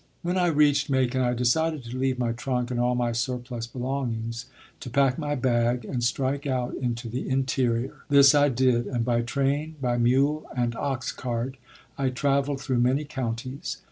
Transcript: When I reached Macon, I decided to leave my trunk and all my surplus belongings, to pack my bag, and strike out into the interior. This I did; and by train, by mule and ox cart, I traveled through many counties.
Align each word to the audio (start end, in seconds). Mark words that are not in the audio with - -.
When 0.23 0.35
I 0.35 0.47
reached 0.47 0.89
Macon, 0.89 1.21
I 1.21 1.35
decided 1.35 1.83
to 1.83 1.95
leave 1.95 2.17
my 2.17 2.31
trunk 2.31 2.71
and 2.71 2.79
all 2.79 2.95
my 2.95 3.11
surplus 3.11 3.67
belongings, 3.67 4.47
to 4.79 4.89
pack 4.89 5.19
my 5.19 5.35
bag, 5.35 5.85
and 5.85 6.03
strike 6.03 6.47
out 6.47 6.73
into 6.73 7.07
the 7.07 7.29
interior. 7.29 8.01
This 8.09 8.33
I 8.33 8.49
did; 8.49 8.87
and 8.87 9.05
by 9.05 9.21
train, 9.21 9.75
by 9.79 9.99
mule 9.99 10.47
and 10.57 10.75
ox 10.75 11.11
cart, 11.11 11.57
I 11.99 12.09
traveled 12.09 12.61
through 12.61 12.79
many 12.79 13.05
counties. 13.05 13.77